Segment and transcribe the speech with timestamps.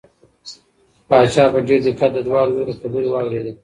[1.07, 3.53] پاچا په ډېر دقت د دواړو لوریو خبرې واورېدې.